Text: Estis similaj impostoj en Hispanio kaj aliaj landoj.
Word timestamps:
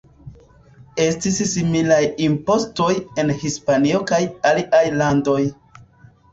Estis 1.03 1.37
similaj 1.49 1.99
impostoj 2.29 2.89
en 3.25 3.31
Hispanio 3.45 4.03
kaj 4.15 4.23
aliaj 4.55 4.85
landoj. 4.99 5.41